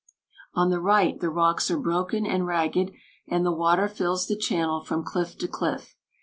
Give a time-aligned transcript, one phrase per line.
[0.55, 2.91] "On the right the rocks are broken and ragged,
[3.27, 5.95] and the water fills the channel from cliff to cliff.